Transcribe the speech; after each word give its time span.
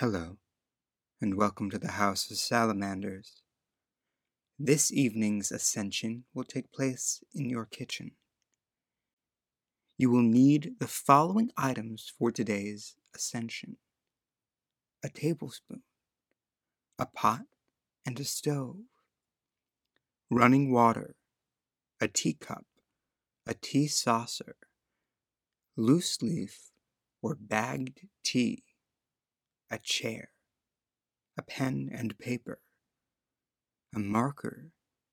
Hello, 0.00 0.36
and 1.20 1.34
welcome 1.34 1.70
to 1.70 1.78
the 1.80 1.90
House 1.90 2.30
of 2.30 2.36
Salamanders. 2.36 3.42
This 4.56 4.92
evening's 4.92 5.50
ascension 5.50 6.22
will 6.32 6.44
take 6.44 6.70
place 6.70 7.20
in 7.34 7.50
your 7.50 7.64
kitchen. 7.64 8.12
You 9.96 10.10
will 10.10 10.22
need 10.22 10.74
the 10.78 10.86
following 10.86 11.50
items 11.56 12.12
for 12.16 12.30
today's 12.30 12.94
ascension 13.12 13.78
a 15.02 15.08
tablespoon, 15.08 15.82
a 16.96 17.06
pot 17.06 17.46
and 18.06 18.20
a 18.20 18.24
stove, 18.24 18.76
running 20.30 20.70
water, 20.70 21.16
a 22.00 22.06
teacup, 22.06 22.66
a 23.48 23.54
tea 23.54 23.88
saucer, 23.88 24.54
loose 25.76 26.22
leaf 26.22 26.70
or 27.20 27.34
bagged 27.34 28.02
tea 28.22 28.62
a 29.70 29.78
chair, 29.78 30.30
a 31.36 31.42
pen 31.42 31.88
and 31.92 32.18
paper, 32.18 32.60
a 33.94 33.98
marker 33.98 34.70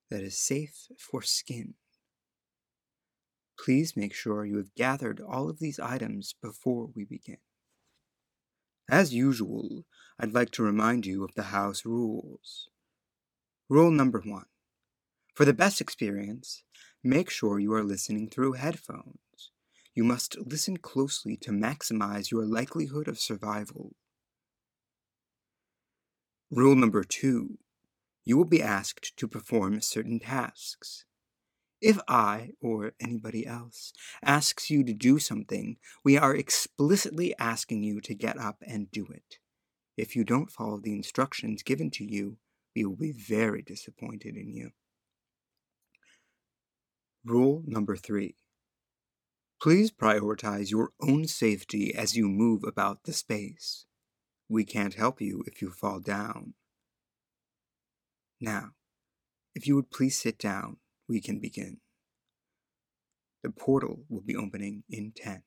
that 0.09 0.22
is 0.22 0.38
safe 0.38 0.88
for 0.98 1.22
skin. 1.22 1.76
Please 3.58 3.96
make 3.96 4.13
sure 4.13 4.46
you 4.46 4.58
have 4.58 4.76
gathered 4.76 5.22
all 5.22 5.49
of 5.49 5.60
these 5.60 5.80
items 5.80 6.36
before 6.41 6.90
we 6.96 7.05
begin. 7.05 7.38
As 8.90 9.13
usual, 9.13 9.86
I'd 10.20 10.34
like 10.34 10.52
to 10.52 10.63
remind 10.63 11.05
you 11.05 11.24
of 11.24 11.34
the 11.35 11.44
house 11.44 11.85
rules. 11.85 12.70
Rule 13.68 13.91
number 13.91 14.22
one 14.24 14.46
For 15.34 15.46
the 15.46 15.54
best 15.54 15.82
experience, 15.82 16.63
make 17.04 17.30
sure 17.30 17.60
you 17.60 17.74
are 17.74 17.84
listening 17.84 18.30
through 18.30 18.54
headphones. 18.54 19.52
You 19.96 20.04
must 20.04 20.38
listen 20.38 20.77
closely 20.77 21.38
to 21.38 21.52
maximize 21.52 22.30
your 22.30 22.46
likelihood 22.46 23.08
of 23.08 23.18
survival. 23.18 23.96
Rule 26.55 26.76
number 26.77 27.04
two 27.04 27.58
you 28.24 28.38
will 28.38 28.46
be 28.46 28.62
asked 28.62 29.18
to 29.18 29.27
perform 29.27 29.82
certain 29.82 30.20
tasks. 30.20 31.04
If 31.82 31.99
I, 32.07 32.52
or 32.62 32.93
anybody 32.98 33.46
else, 33.46 33.91
asks 34.24 34.70
you 34.70 34.82
to 34.85 34.93
do 34.93 35.20
something, 35.20 35.76
we 36.04 36.18
are 36.18 36.34
explicitly 36.34 37.35
asking 37.38 37.84
you 37.84 37.99
to 37.99 38.15
get 38.15 38.40
up 38.40 38.63
and 38.65 38.90
do 38.90 39.05
it. 39.13 39.40
If 39.98 40.15
you 40.15 40.24
don't 40.24 40.49
follow 40.49 40.80
the 40.80 40.93
instructions 40.93 41.62
given 41.62 41.91
to 41.91 42.05
you, 42.05 42.38
we 42.74 42.85
will 42.85 42.96
be 42.96 43.12
very 43.12 43.62
disappointed 43.62 44.37
in 44.37 44.54
you. 44.54 44.71
Rule 47.26 47.63
number 47.68 47.98
three. 47.98 48.37
Please 49.62 49.91
prioritize 49.91 50.71
your 50.71 50.91
own 51.02 51.27
safety 51.27 51.93
as 51.93 52.15
you 52.15 52.30
move 52.30 52.63
about 52.63 53.04
the 53.04 53.13
space. 53.13 53.85
We 54.48 54.63
can't 54.63 54.93
help 54.93 55.21
you 55.21 55.43
if 55.48 55.62
you 55.62 55.71
fall 55.71 55.99
down. 55.99 56.54
Now, 58.40 58.71
if 59.55 59.68
you 59.68 59.76
would 59.76 59.90
please 59.90 60.20
sit 60.20 60.37
down, 60.37 60.77
we 61.07 61.21
can 61.21 61.40
begin. 61.40 61.77
The 63.43 63.49
portal 63.49 64.03
will 64.09 64.22
be 64.22 64.35
opening 64.35 64.84
in 64.90 65.13
10, 65.16 65.44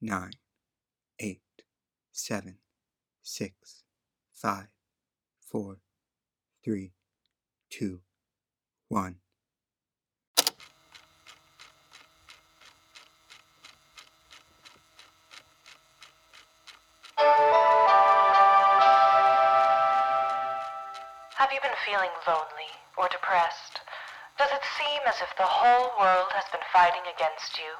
9, 0.00 0.30
8, 1.18 1.40
7, 2.12 2.58
6, 3.22 3.84
5, 4.34 4.66
4, 5.50 5.78
3, 6.64 6.92
2, 7.70 8.00
1. 8.88 9.21
Have 21.52 21.60
you 21.60 21.68
been 21.68 21.84
feeling 21.84 22.16
lonely 22.24 22.72
or 22.96 23.12
depressed? 23.12 23.84
Does 24.40 24.48
it 24.56 24.64
seem 24.64 25.04
as 25.04 25.20
if 25.20 25.36
the 25.36 25.44
whole 25.44 25.92
world 26.00 26.32
has 26.32 26.48
been 26.48 26.64
fighting 26.72 27.04
against 27.04 27.60
you? 27.60 27.76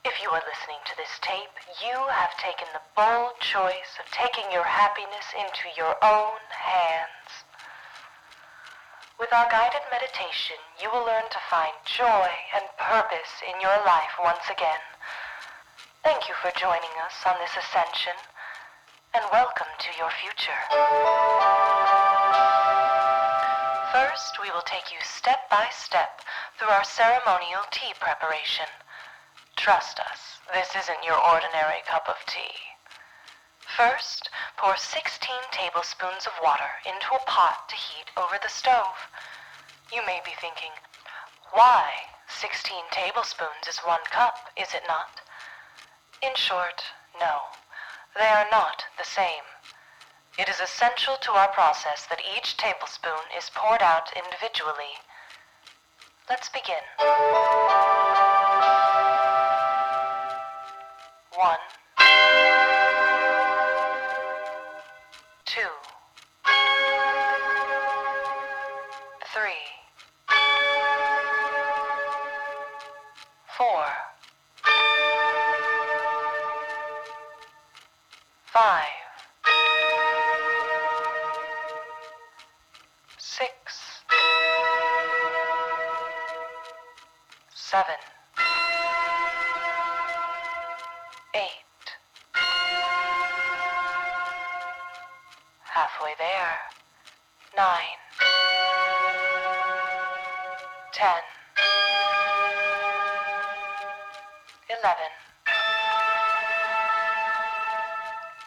If 0.00 0.16
you 0.24 0.32
are 0.32 0.40
listening 0.48 0.80
to 0.88 0.96
this 0.96 1.12
tape, 1.20 1.52
you 1.84 1.92
have 1.92 2.32
taken 2.40 2.64
the 2.72 2.80
bold 2.96 3.36
choice 3.44 4.00
of 4.00 4.08
taking 4.08 4.48
your 4.48 4.64
happiness 4.64 5.28
into 5.36 5.68
your 5.76 5.92
own 6.00 6.40
hands. 6.48 7.44
With 9.20 9.28
our 9.28 9.52
guided 9.52 9.84
meditation, 9.92 10.56
you 10.80 10.88
will 10.88 11.04
learn 11.04 11.28
to 11.28 11.48
find 11.52 11.76
joy 11.84 12.32
and 12.56 12.64
purpose 12.80 13.44
in 13.44 13.60
your 13.60 13.76
life 13.84 14.16
once 14.16 14.48
again. 14.48 14.80
Thank 16.00 16.32
you 16.32 16.34
for 16.40 16.48
joining 16.56 16.96
us 17.04 17.28
on 17.28 17.36
this 17.44 17.60
ascension, 17.60 18.16
and 19.12 19.28
welcome 19.28 19.68
to 19.68 19.90
your 20.00 20.08
future. 20.16 20.56
First, 24.10 24.40
we 24.42 24.50
will 24.50 24.66
take 24.66 24.90
you 24.90 24.98
step 25.02 25.48
by 25.48 25.68
step 25.70 26.20
through 26.58 26.70
our 26.74 26.82
ceremonial 26.82 27.62
tea 27.70 27.94
preparation. 28.00 28.66
Trust 29.54 30.00
us, 30.00 30.40
this 30.52 30.74
isn't 30.74 31.04
your 31.04 31.14
ordinary 31.14 31.78
cup 31.86 32.08
of 32.08 32.16
tea. 32.26 32.58
First, 33.60 34.28
pour 34.56 34.76
16 34.76 35.30
tablespoons 35.52 36.26
of 36.26 36.32
water 36.42 36.82
into 36.84 37.14
a 37.14 37.20
pot 37.20 37.68
to 37.68 37.76
heat 37.76 38.10
over 38.16 38.36
the 38.42 38.48
stove. 38.48 39.06
You 39.92 40.04
may 40.04 40.20
be 40.24 40.32
thinking, 40.40 40.72
why? 41.52 41.92
16 42.26 42.82
tablespoons 42.90 43.68
is 43.68 43.78
one 43.78 44.02
cup, 44.10 44.50
is 44.56 44.74
it 44.74 44.82
not? 44.88 45.20
In 46.20 46.34
short, 46.34 46.82
no. 47.20 47.42
They 48.16 48.26
are 48.26 48.48
not 48.50 48.86
the 48.98 49.04
same. 49.04 49.46
It 50.40 50.48
is 50.48 50.58
essential 50.58 51.18
to 51.20 51.32
our 51.32 51.48
process 51.48 52.06
that 52.06 52.22
each 52.34 52.56
tablespoon 52.56 53.28
is 53.36 53.50
poured 53.54 53.82
out 53.82 54.10
individually. 54.16 54.96
Let's 56.30 56.48
begin. 56.48 56.80
One. 61.36 61.58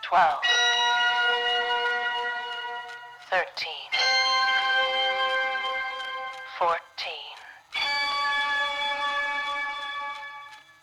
12, 0.03 0.35
13, 3.31 3.45
14, 6.59 6.77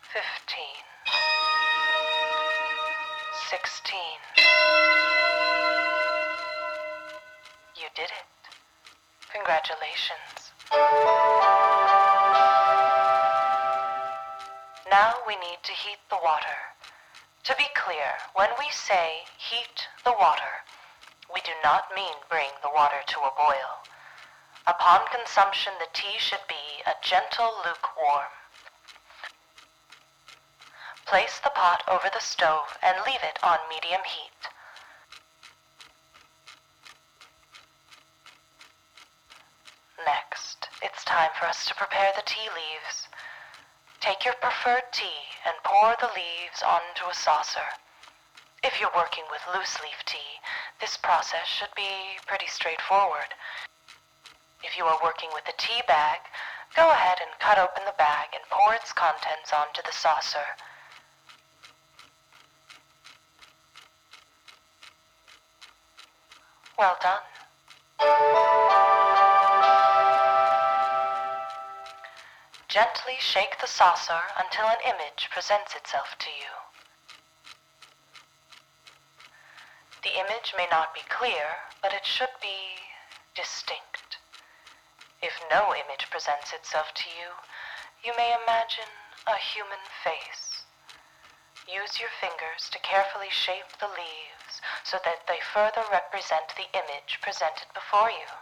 15, 0.02 0.64
16. 3.50 3.98
You 7.76 7.88
did 7.94 8.04
it. 8.04 8.10
Congratulations. 9.32 10.50
Now 14.90 15.14
we 15.28 15.36
need 15.36 15.58
to 15.62 15.72
heat 15.72 15.98
the 16.08 16.16
water. 16.24 16.79
To 17.50 17.56
be 17.56 17.66
clear, 17.74 18.14
when 18.34 18.50
we 18.60 18.70
say 18.70 19.24
heat 19.36 19.88
the 20.04 20.12
water, 20.12 20.62
we 21.34 21.40
do 21.40 21.50
not 21.64 21.92
mean 21.96 22.14
bring 22.28 22.50
the 22.62 22.70
water 22.70 23.02
to 23.04 23.20
a 23.22 23.34
boil. 23.36 23.82
Upon 24.68 25.08
consumption, 25.08 25.72
the 25.80 25.88
tea 25.92 26.16
should 26.16 26.46
be 26.46 26.84
a 26.86 26.94
gentle 27.02 27.50
lukewarm. 27.66 28.30
Place 31.06 31.40
the 31.40 31.50
pot 31.50 31.82
over 31.88 32.08
the 32.14 32.20
stove 32.20 32.78
and 32.84 33.02
leave 33.04 33.24
it 33.24 33.42
on 33.42 33.58
medium 33.68 34.04
heat. 34.04 34.46
Next, 40.06 40.68
it's 40.82 41.02
time 41.02 41.30
for 41.36 41.46
us 41.46 41.66
to 41.66 41.74
prepare 41.74 42.12
the 42.14 42.22
tea 42.22 42.48
leaves. 42.54 43.08
Take 44.00 44.24
your 44.24 44.34
preferred 44.40 44.90
tea 44.92 45.28
and 45.44 45.54
pour 45.62 45.94
the 46.00 46.08
leaves 46.16 46.62
onto 46.62 47.04
a 47.10 47.14
saucer. 47.14 47.68
If 48.64 48.80
you're 48.80 48.90
working 48.96 49.24
with 49.30 49.42
loose 49.54 49.78
leaf 49.82 50.02
tea, 50.06 50.40
this 50.80 50.96
process 50.96 51.46
should 51.46 51.74
be 51.76 52.16
pretty 52.26 52.46
straightforward. 52.46 53.34
If 54.64 54.78
you 54.78 54.84
are 54.84 54.98
working 55.02 55.28
with 55.34 55.44
a 55.48 55.56
tea 55.58 55.82
bag, 55.86 56.20
go 56.74 56.90
ahead 56.90 57.18
and 57.20 57.30
cut 57.40 57.58
open 57.58 57.84
the 57.84 57.94
bag 57.98 58.28
and 58.32 58.42
pour 58.48 58.74
its 58.74 58.92
contents 58.92 59.52
onto 59.52 59.82
the 59.82 59.92
saucer. 59.92 60.56
Well 66.78 66.96
done. 67.02 68.49
Gently 72.80 73.18
shake 73.20 73.60
the 73.60 73.66
saucer 73.66 74.22
until 74.38 74.64
an 74.66 74.80
image 74.80 75.28
presents 75.30 75.76
itself 75.76 76.16
to 76.18 76.30
you. 76.30 76.48
The 80.02 80.18
image 80.18 80.54
may 80.56 80.66
not 80.70 80.94
be 80.94 81.02
clear, 81.10 81.58
but 81.82 81.92
it 81.92 82.06
should 82.06 82.32
be 82.40 82.80
distinct. 83.34 84.16
If 85.20 85.38
no 85.50 85.74
image 85.74 86.08
presents 86.08 86.54
itself 86.54 86.94
to 86.94 87.10
you, 87.10 87.36
you 88.02 88.16
may 88.16 88.32
imagine 88.32 88.88
a 89.26 89.36
human 89.36 89.84
face. 90.02 90.64
Use 91.68 92.00
your 92.00 92.08
fingers 92.18 92.70
to 92.70 92.78
carefully 92.78 93.28
shape 93.28 93.76
the 93.78 93.88
leaves 93.88 94.62
so 94.84 94.98
that 95.04 95.26
they 95.28 95.40
further 95.52 95.84
represent 95.92 96.56
the 96.56 96.72
image 96.72 97.20
presented 97.20 97.68
before 97.74 98.10
you. 98.10 98.39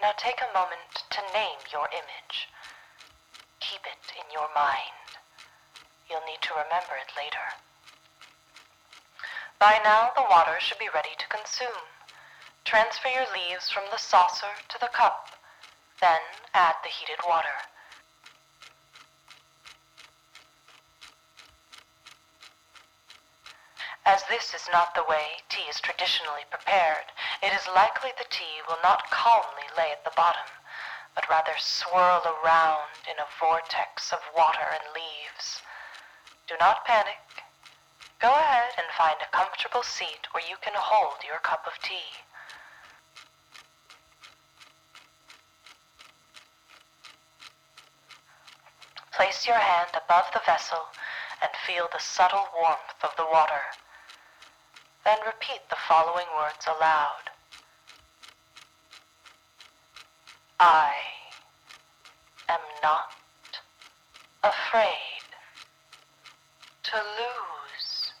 Now 0.00 0.12
take 0.16 0.40
a 0.40 0.54
moment 0.54 1.04
to 1.10 1.20
name 1.34 1.58
your 1.72 1.88
image. 1.90 2.48
Keep 3.60 3.82
it 3.82 4.12
in 4.14 4.30
your 4.32 4.48
mind. 4.54 5.18
You'll 6.08 6.24
need 6.24 6.40
to 6.42 6.54
remember 6.54 6.94
it 6.94 7.12
later. 7.16 7.58
By 9.58 9.80
now, 9.82 10.12
the 10.14 10.22
water 10.22 10.60
should 10.60 10.78
be 10.78 10.88
ready 10.94 11.16
to 11.18 11.26
consume. 11.26 11.90
Transfer 12.64 13.08
your 13.08 13.26
leaves 13.34 13.70
from 13.70 13.84
the 13.90 13.98
saucer 13.98 14.54
to 14.68 14.78
the 14.78 14.86
cup. 14.86 15.30
Then 16.00 16.20
add 16.54 16.76
the 16.84 16.90
heated 16.90 17.18
water. 17.26 17.66
As 24.08 24.24
this 24.24 24.54
is 24.54 24.66
not 24.72 24.94
the 24.94 25.04
way 25.04 25.44
tea 25.50 25.68
is 25.68 25.80
traditionally 25.80 26.44
prepared, 26.50 27.12
it 27.42 27.52
is 27.52 27.68
likely 27.68 28.12
the 28.16 28.24
tea 28.30 28.62
will 28.66 28.78
not 28.82 29.10
calmly 29.10 29.67
lay 29.76 29.90
at 29.92 30.04
the 30.04 30.14
bottom, 30.16 30.48
but 31.14 31.28
rather 31.28 31.52
swirl 31.58 32.22
around 32.24 33.04
in 33.10 33.18
a 33.18 33.28
vortex 33.38 34.12
of 34.12 34.20
water 34.36 34.66
and 34.70 34.94
leaves. 34.94 35.62
Do 36.46 36.54
not 36.60 36.84
panic. 36.84 37.20
Go 38.20 38.32
ahead 38.32 38.72
and 38.76 38.86
find 38.96 39.16
a 39.20 39.36
comfortable 39.36 39.82
seat 39.82 40.26
where 40.32 40.42
you 40.48 40.56
can 40.60 40.74
hold 40.74 41.22
your 41.26 41.38
cup 41.38 41.66
of 41.66 41.80
tea. 41.82 42.10
Place 49.12 49.46
your 49.46 49.58
hand 49.58 49.90
above 49.94 50.26
the 50.32 50.40
vessel 50.46 50.86
and 51.42 51.50
feel 51.66 51.88
the 51.92 51.98
subtle 51.98 52.48
warmth 52.56 53.02
of 53.02 53.10
the 53.16 53.26
water. 53.26 53.62
Then 55.04 55.18
repeat 55.26 55.68
the 55.70 55.76
following 55.76 56.26
words 56.36 56.66
aloud. 56.66 57.27
I 60.60 60.90
am 62.48 62.58
not 62.82 63.14
afraid 64.42 65.22
to 66.82 66.96
lose 66.96 68.12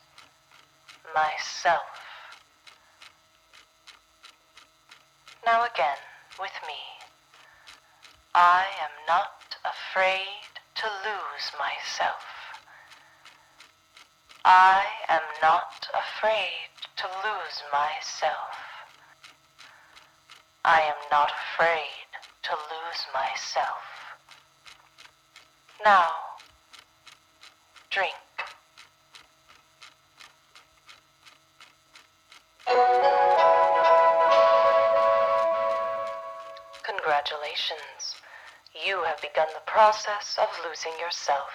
myself. 1.12 1.82
Now 5.44 5.64
again 5.64 5.98
with 6.38 6.52
me. 6.64 6.78
I 8.36 8.66
am 8.82 8.90
not 9.08 9.56
afraid 9.64 10.62
to 10.76 10.86
lose 10.86 11.50
myself. 11.58 12.22
I 14.44 14.84
am 15.08 15.22
not 15.42 15.88
afraid 15.92 16.70
to 16.98 17.06
lose 17.06 17.62
myself. 17.72 18.54
I 20.64 20.82
am 20.82 20.96
not 21.10 21.32
afraid 21.32 22.07
to 22.42 22.50
lose 22.50 23.06
myself. 23.14 23.82
Now, 25.84 26.10
drink. 27.90 28.14
Congratulations. 36.82 38.16
You 38.86 39.02
have 39.04 39.20
begun 39.20 39.48
the 39.54 39.70
process 39.70 40.38
of 40.40 40.48
losing 40.66 40.92
yourself. 41.00 41.50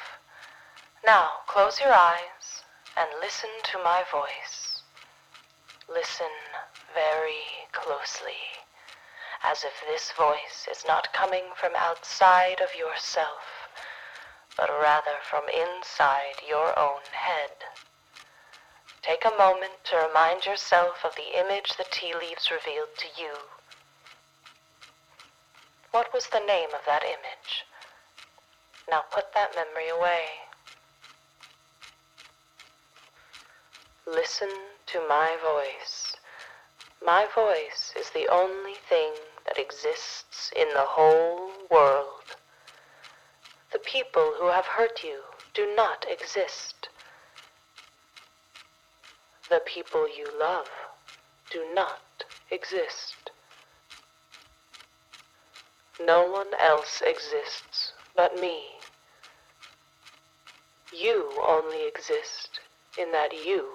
Now, 1.05 1.29
close 1.47 1.79
your 1.79 1.93
eyes 1.93 2.63
and 2.97 3.09
listen 3.21 3.49
to 3.71 3.77
my 3.83 4.03
voice. 4.11 4.81
Listen 5.89 6.31
very 6.93 7.67
closely, 7.71 8.39
as 9.43 9.63
if 9.63 9.83
this 9.87 10.11
voice 10.11 10.67
is 10.71 10.85
not 10.87 11.11
coming 11.13 11.43
from 11.55 11.73
outside 11.75 12.61
of 12.61 12.73
yourself, 12.77 13.69
but 14.55 14.69
rather 14.69 15.19
from 15.29 15.43
inside 15.49 16.39
your 16.47 16.77
own 16.79 17.01
head. 17.11 17.51
Take 19.01 19.25
a 19.25 19.37
moment 19.37 19.83
to 19.85 19.97
remind 19.97 20.45
yourself 20.45 21.03
of 21.03 21.15
the 21.15 21.37
image 21.37 21.75
the 21.75 21.85
tea 21.91 22.13
leaves 22.15 22.49
revealed 22.49 22.95
to 22.97 23.07
you. 23.21 23.33
What 25.91 26.13
was 26.13 26.27
the 26.27 26.39
name 26.39 26.69
of 26.73 26.85
that 26.85 27.03
image? 27.03 27.65
Now 28.89 29.03
put 29.11 29.33
that 29.33 29.55
memory 29.55 29.89
away. 29.89 30.23
Listen 34.07 34.49
to 34.87 34.99
my 35.07 35.37
voice. 35.43 36.15
My 37.05 37.27
voice 37.35 37.93
is 37.99 38.09
the 38.11 38.27
only 38.29 38.75
thing 38.87 39.13
that 39.45 39.57
exists 39.57 40.51
in 40.55 40.67
the 40.69 40.85
whole 40.85 41.51
world. 41.69 42.37
The 43.71 43.79
people 43.79 44.33
who 44.37 44.47
have 44.47 44.65
hurt 44.65 45.03
you 45.03 45.21
do 45.53 45.73
not 45.75 46.05
exist. 46.09 46.89
The 49.49 49.61
people 49.65 50.07
you 50.07 50.27
love 50.39 50.69
do 51.51 51.65
not 51.73 52.23
exist. 52.49 53.31
No 55.99 56.25
one 56.25 56.53
else 56.59 57.01
exists 57.05 57.93
but 58.15 58.39
me. 58.39 58.63
You 60.91 61.31
only 61.47 61.87
exist 61.87 62.59
in 62.97 63.11
that 63.11 63.45
you 63.45 63.69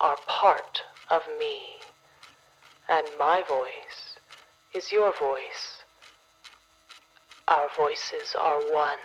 are 0.00 0.16
part 0.26 0.82
of 1.10 1.22
me, 1.38 1.60
and 2.88 3.06
my 3.18 3.42
voice 3.46 4.07
is 4.74 4.92
your 4.92 5.12
voice. 5.18 5.82
Our 7.48 7.68
voices 7.76 8.34
are 8.38 8.60
one. 8.72 8.98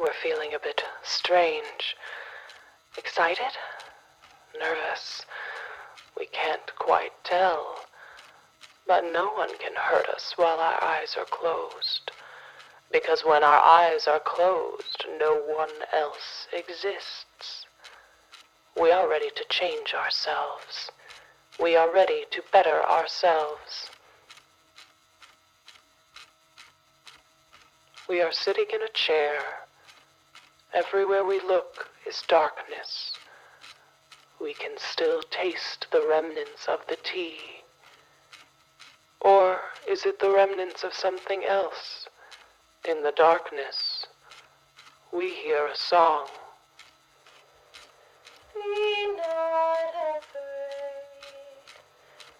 We're 0.00 0.12
feeling 0.22 0.54
a 0.54 0.58
bit 0.58 0.82
strange. 1.04 1.96
Excited? 2.96 3.56
Nervous? 4.58 5.24
We 6.18 6.26
can't 6.26 6.74
quite 6.76 7.12
tell. 7.22 7.76
But 8.86 9.04
no 9.04 9.32
one 9.32 9.56
can 9.58 9.74
hurt 9.76 10.08
us 10.08 10.32
while 10.36 10.58
our 10.58 10.82
eyes 10.82 11.16
are 11.16 11.24
closed. 11.24 12.10
Because 12.90 13.22
when 13.24 13.44
our 13.44 13.58
eyes 13.60 14.08
are 14.08 14.20
closed, 14.20 15.04
no 15.20 15.34
one 15.34 15.84
else 15.92 16.48
exists. 16.52 17.66
We 18.80 18.90
are 18.90 19.08
ready 19.08 19.30
to 19.30 19.44
change 19.48 19.94
ourselves. 19.94 20.90
We 21.60 21.74
are 21.74 21.92
ready 21.92 22.24
to 22.30 22.42
better 22.52 22.82
ourselves. 22.84 23.90
We 28.08 28.22
are 28.22 28.32
sitting 28.32 28.66
in 28.72 28.82
a 28.82 28.88
chair. 28.92 29.40
Everywhere 30.72 31.24
we 31.24 31.40
look 31.40 31.90
is 32.06 32.22
darkness. 32.28 33.12
We 34.40 34.54
can 34.54 34.78
still 34.78 35.22
taste 35.22 35.86
the 35.90 36.06
remnants 36.08 36.68
of 36.68 36.80
the 36.88 36.96
tea. 36.96 37.38
Or 39.20 39.58
is 39.88 40.06
it 40.06 40.20
the 40.20 40.30
remnants 40.30 40.84
of 40.84 40.94
something 40.94 41.44
else? 41.44 42.06
In 42.88 43.02
the 43.02 43.12
darkness, 43.12 44.06
we 45.12 45.30
hear 45.30 45.66
a 45.66 45.76
song. 45.76 46.28
Be 48.54 49.16
not 49.16 50.18
afraid, 50.18 50.47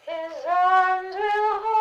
his 0.09 0.33
arms 0.49 1.15
will 1.15 1.61
hold 1.61 1.78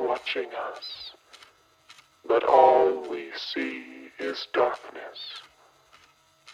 watching 0.00 0.48
us. 0.74 1.12
But 2.26 2.44
all 2.44 3.08
we 3.08 3.28
see 3.36 3.84
is 4.18 4.46
darkness. 4.52 5.18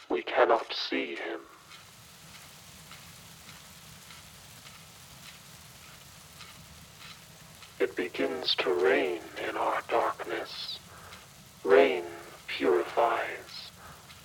We 0.09 0.23
cannot 0.23 0.73
see 0.73 1.17
him. 1.17 1.41
It 7.81 7.97
begins 7.97 8.55
to 8.57 8.73
rain 8.73 9.21
in 9.49 9.57
our 9.57 9.83
darkness. 9.89 10.79
Rain 11.65 12.05
purifies. 12.47 13.71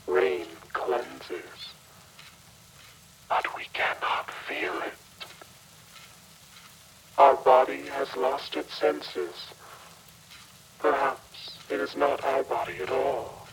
Rain 0.08 0.46
cleanses. 0.74 1.74
But 3.28 3.56
we 3.58 3.64
cannot 3.74 4.30
feel 4.48 4.74
it. 4.84 4.99
Body 7.50 7.82
has 7.98 8.16
lost 8.16 8.56
its 8.58 8.76
senses. 8.76 9.34
Perhaps 10.78 11.58
it 11.72 11.80
is 11.80 11.96
not 11.96 12.24
our 12.24 12.44
body 12.44 12.76
at 12.80 12.92
all. 12.92 13.48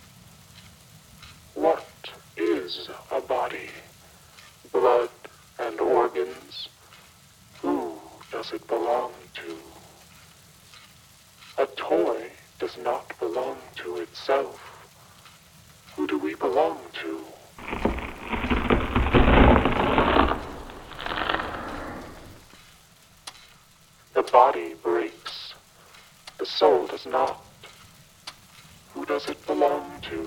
What 1.55 1.89
is 2.37 2.91
a 3.11 3.23
body? 3.23 3.71
Blood 4.71 5.09
and 5.59 5.81
organs? 5.81 6.69
Who 7.63 7.95
does 8.31 8.53
it 8.53 8.67
belong 8.67 9.13
to? 9.37 9.57
A 11.57 11.65
toy 11.65 12.31
does 12.59 12.77
not 12.77 13.19
belong 13.19 13.57
to 13.77 13.97
itself. 13.97 14.61
Who 15.97 16.07
do 16.07 16.19
we 16.19 16.35
belong 16.35 16.79
to? 17.01 17.25
The 24.17 24.23
body 24.23 24.73
breaks. 24.83 25.53
The 26.39 26.47
soul 26.47 26.87
does 26.87 27.05
not. 27.05 27.45
Who 28.95 29.05
does 29.05 29.29
it 29.29 29.47
belong 29.47 30.01
to? 30.09 30.27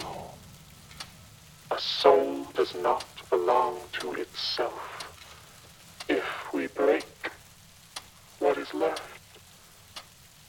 A 1.72 1.80
soul 1.80 2.44
does 2.54 2.76
not 2.76 3.04
belong 3.32 3.80
to 3.94 4.14
itself. 4.14 5.12
If 6.08 6.54
we 6.54 6.68
break, 6.68 7.32
what 8.38 8.60
is 8.60 8.72
left? 8.76 9.40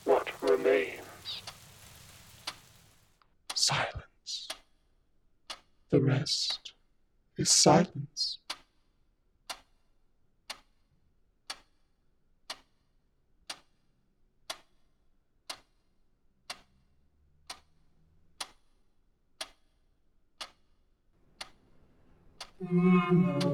What 0.05 0.29
remains? 0.43 1.41
Silence. 3.55 4.49
The 5.91 6.01
rest 6.01 6.73
is 7.37 7.51
silence. 7.51 8.39
Mm-hmm. 22.63 23.50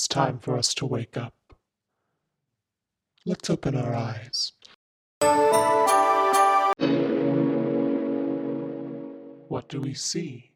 It's 0.00 0.08
time 0.08 0.38
for 0.38 0.56
us 0.56 0.72
to 0.76 0.86
wake 0.86 1.18
up. 1.18 1.34
Let's 3.26 3.50
open 3.50 3.76
our 3.76 3.94
eyes. 3.94 4.52
What 9.48 9.68
do 9.68 9.82
we 9.82 9.92
see? 9.92 10.52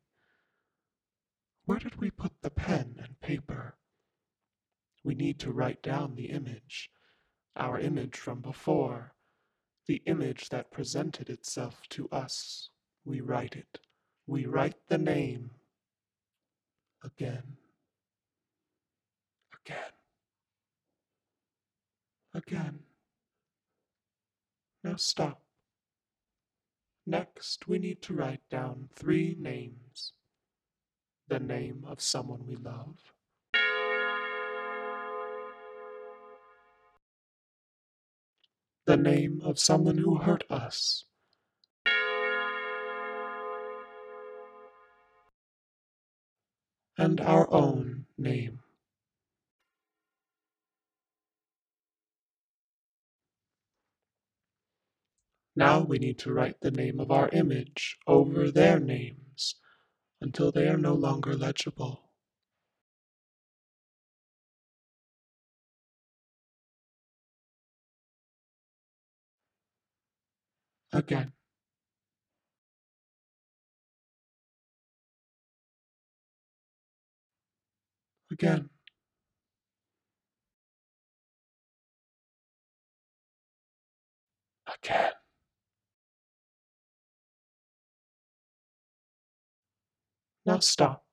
Where 1.67 1.79
did 1.79 1.97
we 1.97 2.11
put 2.11 2.41
the 2.41 2.49
pen 2.49 2.97
and 2.99 3.21
paper? 3.21 3.77
We 5.03 5.15
need 5.15 5.39
to 5.41 5.53
write 5.53 5.83
down 5.83 6.15
the 6.15 6.31
image, 6.31 6.91
our 7.55 7.79
image 7.79 8.17
from 8.17 8.41
before, 8.41 9.13
the 9.87 10.01
image 10.07 10.49
that 10.49 10.73
presented 10.73 11.29
itself 11.29 11.83
to 11.91 12.09
us. 12.09 12.71
We 13.05 13.21
write 13.21 13.57
it. 13.57 13.81
We 14.27 14.47
write 14.47 14.89
the 14.89 14.97
name 14.97 15.51
again, 17.05 17.59
again, 19.67 19.93
again. 22.35 22.79
Now 24.83 24.97
stop. 24.97 25.41
Next, 27.07 27.69
we 27.69 27.79
need 27.79 28.03
to 28.03 28.15
write 28.15 28.41
down 28.51 28.89
three 28.95 29.37
names. 29.39 30.13
The 31.29 31.39
name 31.39 31.85
of 31.87 32.01
someone 32.01 32.47
we 32.47 32.57
love. 32.57 32.99
The 38.87 38.97
name 38.99 39.41
of 39.43 39.59
someone 39.59 39.99
who 39.99 40.17
hurt 40.19 40.45
us. 40.51 41.05
And 46.99 47.21
our 47.21 47.51
own 47.53 48.05
name. 48.19 48.64
Now 55.57 55.81
we 55.81 55.99
need 55.99 56.19
to 56.21 56.33
write 56.33 56.61
the 56.61 56.71
name 56.71 56.99
of 57.01 57.11
our 57.11 57.29
image 57.29 57.97
over 58.07 58.51
their 58.51 58.81
names 58.81 59.55
until 60.21 60.51
they 60.51 60.69
are 60.69 60.77
no 60.79 60.95
longer 60.95 61.37
legible. 61.37 62.11
Again. 70.93 71.33
Again. 78.31 78.71
Again. 84.67 85.24
Now 90.47 90.59
stop. 90.59 91.05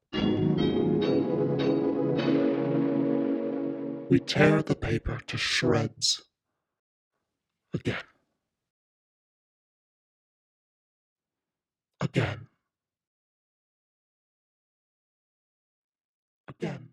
We 4.09 4.19
tear 4.19 4.61
the 4.61 4.75
paper 4.75 5.21
to 5.27 5.37
shreds. 5.37 6.23
Again. 7.73 8.03
Again. 12.01 12.47
Again. 16.49 16.89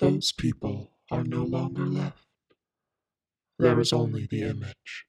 Those 0.00 0.32
people 0.32 0.90
are 1.12 1.22
no 1.22 1.44
longer 1.44 1.86
left. 1.86 2.26
There 3.58 3.78
is 3.78 3.92
only 3.92 4.26
the 4.28 4.42
image. 4.42 5.06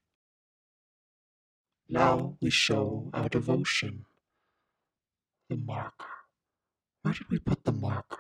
Now 1.88 2.38
we 2.42 2.50
show 2.50 3.10
our 3.13 3.30
devotion. 3.30 4.06
The 5.50 5.58
marker. 5.58 6.06
Where 7.01 7.13
did 7.13 7.30
we 7.30 7.38
put 7.38 7.63
the 7.63 7.72
marker? 7.72 8.18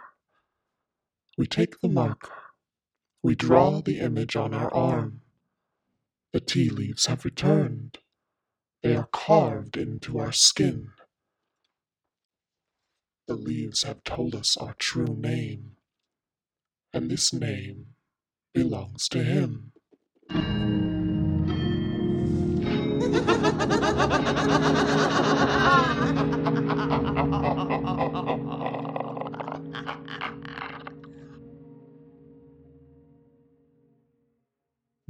We 1.37 1.47
take 1.47 1.79
the 1.81 1.89
marker. 1.89 2.33
We 3.23 3.33
draw 3.33 3.81
the 3.81 3.99
image 3.99 4.35
on 4.35 4.53
our 4.53 4.71
arm. 4.73 5.21
The 6.31 6.39
tea 6.39 6.69
leaves 6.69 7.07
have 7.07 7.25
returned. 7.25 7.97
They 8.83 8.95
are 8.95 9.09
carved 9.11 9.77
into 9.77 10.19
our 10.19 10.31
skin. 10.31 10.91
The 13.27 13.33
leaves 13.33 13.81
have 13.81 14.03
told 14.03 14.35
us 14.35 14.55
our 14.55 14.75
true 14.77 15.17
name, 15.19 15.77
and 16.93 17.09
this 17.09 17.33
name 17.33 17.95
belongs 18.53 19.09
to 19.09 19.23
him. 19.23 19.71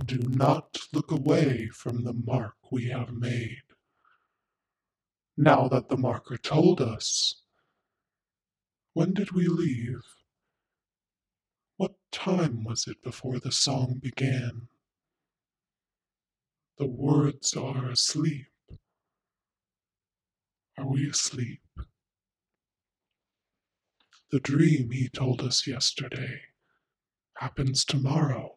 Do 0.06 0.20
not 0.30 0.78
look 0.94 1.12
away 1.12 1.70
from 1.74 2.04
the 2.04 2.14
mark 2.14 2.54
we 2.72 2.90
have 2.90 3.12
made. 3.12 3.64
Now 5.38 5.68
that 5.68 5.90
the 5.90 5.98
marker 5.98 6.38
told 6.38 6.80
us, 6.80 7.42
when 8.94 9.14
did 9.14 9.32
we 9.32 9.48
leave? 9.48 10.04
What 11.78 11.96
time 12.12 12.64
was 12.64 12.88
it 12.88 13.02
before 13.04 13.40
the 13.40 13.52
song 13.52 14.00
began? 14.02 14.68
The 16.78 16.88
words 16.88 17.56
are 17.56 17.90
asleep. 17.90 18.48
Are 20.78 20.88
we 20.88 21.10
asleep? 21.10 21.62
The 24.32 24.42
dream 24.42 24.92
he 24.92 25.08
told 25.08 25.42
us 25.42 25.66
yesterday 25.66 26.42
happens 27.38 27.86
tomorrow. 27.86 28.56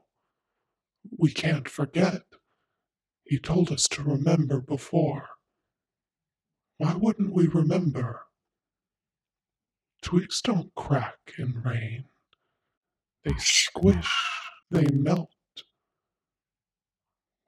We 1.16 1.30
can't 1.30 1.68
forget. 1.68 2.22
He 3.22 3.38
told 3.38 3.70
us 3.70 3.86
to 3.88 4.02
remember 4.02 4.60
before. 4.60 5.28
Why 6.78 6.94
wouldn't 6.94 7.32
we 7.32 7.46
remember? 7.46 8.22
Twigs 10.02 10.40
don't 10.42 10.74
crack 10.74 11.34
in 11.38 11.62
rain. 11.62 12.06
They 13.24 13.34
squish, 13.38 14.12
they 14.70 14.86
melt. 14.92 15.30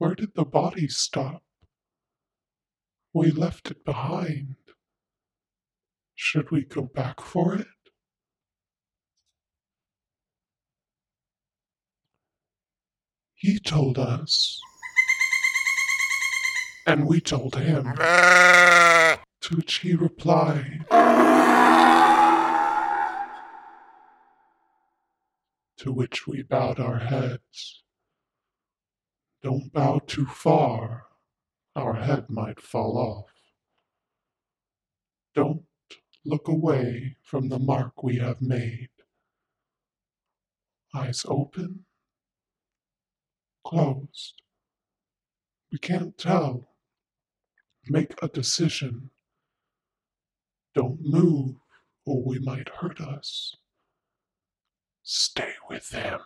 Where 0.01 0.15
did 0.15 0.35
the 0.35 0.47
body 0.47 0.89
stop? 0.89 1.43
We 3.13 3.31
left 3.31 3.71
it 3.71 3.85
behind. 3.85 4.57
Should 6.15 6.51
we 6.51 6.65
go 6.65 6.85
back 6.85 7.21
for 7.21 7.55
it? 7.55 7.67
He 13.35 13.59
told 13.59 13.99
us. 13.99 14.59
And 16.87 17.07
we 17.07 17.21
told 17.21 17.57
him. 17.57 17.93
To 17.97 19.57
which 19.57 19.81
he 19.81 19.95
replied. 19.95 20.87
To 25.77 25.93
which 25.93 26.27
we 26.27 26.43
bowed 26.43 26.81
our 26.81 27.01
heads. 27.01 27.83
Don't 29.43 29.73
bow 29.73 30.01
too 30.07 30.27
far, 30.27 31.07
our 31.75 31.95
head 31.95 32.29
might 32.29 32.61
fall 32.61 32.99
off. 32.99 33.33
Don't 35.35 35.63
look 36.27 36.49
away 36.49 37.17
from 37.23 37.49
the 37.49 37.59
mark 37.59 38.03
we 38.03 38.19
have 38.19 38.43
made. 38.43 38.91
Eyes 40.95 41.25
open, 41.27 41.87
closed. 43.65 44.43
We 45.73 45.79
can't 45.79 46.19
tell. 46.19 46.69
Make 47.89 48.15
a 48.23 48.29
decision. 48.29 49.11
Don't 50.75 51.01
move, 51.01 51.57
or 52.05 52.23
we 52.23 52.39
might 52.39 52.69
hurt 52.69 53.01
us. 53.01 53.57
Stay 55.03 55.55
with 55.69 55.91
him. 55.91 56.21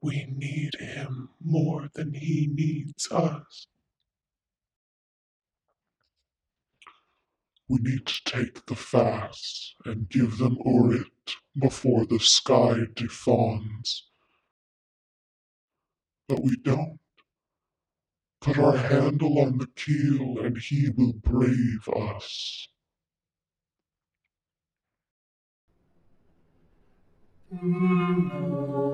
We 0.00 0.26
need 0.26 0.76
him 0.78 1.30
more 1.44 1.88
than 1.94 2.14
he 2.14 2.48
needs 2.52 3.10
us. 3.10 3.66
We 7.68 7.78
need 7.80 8.06
to 8.06 8.24
take 8.24 8.66
the 8.66 8.76
fast 8.76 9.74
and 9.84 10.08
give 10.08 10.38
them 10.38 10.56
Urit 10.64 11.36
before 11.58 12.06
the 12.06 12.20
sky 12.20 12.86
defawns. 12.94 14.04
But 16.28 16.42
we 16.42 16.56
don't. 16.56 16.98
Put 18.40 18.58
our 18.58 18.76
handle 18.76 19.40
on 19.40 19.58
the 19.58 19.66
keel 19.76 20.38
and 20.38 20.56
he 20.56 20.90
will 20.96 21.14
brave 21.14 21.88
us. 21.88 22.68
Breathe. 27.50 28.87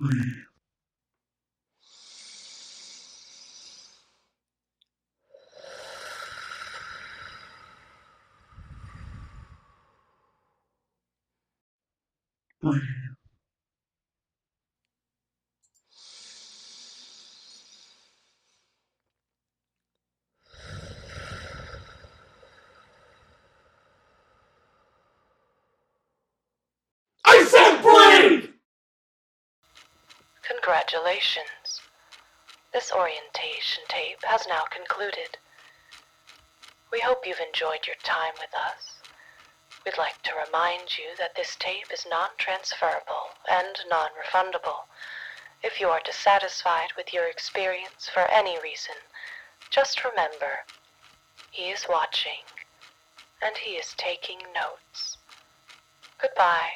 Three. 0.00 0.49
Congratulations. 30.70 31.80
This 32.72 32.92
orientation 32.92 33.82
tape 33.88 34.22
has 34.22 34.46
now 34.46 34.62
concluded. 34.70 35.36
We 36.92 37.00
hope 37.00 37.26
you've 37.26 37.40
enjoyed 37.44 37.88
your 37.88 37.96
time 38.04 38.34
with 38.38 38.54
us. 38.54 39.02
we'd 39.84 39.98
like 39.98 40.22
to 40.22 40.30
remind 40.46 40.96
you 40.96 41.16
that 41.18 41.34
this 41.34 41.56
tape 41.56 41.92
is 41.92 42.06
non-transferable 42.08 43.30
and 43.50 43.80
non-refundable. 43.88 44.84
If 45.64 45.80
you 45.80 45.88
are 45.88 46.00
dissatisfied 46.04 46.92
with 46.96 47.12
your 47.12 47.26
experience 47.26 48.08
for 48.08 48.30
any 48.30 48.56
reason, 48.62 48.94
just 49.70 50.04
remember, 50.04 50.64
he 51.50 51.70
is 51.70 51.88
watching 51.88 52.46
and 53.42 53.56
he 53.56 53.72
is 53.72 53.92
taking 53.96 54.38
notes. 54.54 55.16
Goodbye. 56.22 56.70